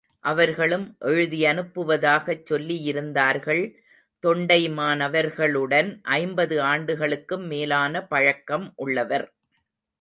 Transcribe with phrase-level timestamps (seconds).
[0.19, 3.61] அவர்களும் எழுதியனுப்புவதாகச் சொல்லியிருந்தார்கள்
[4.23, 9.27] தொண்டைமானவர்களுடன் ஐம்பது ஆண்டுகளுக்கும் மேலான பழக்கம் உள்ளவர்.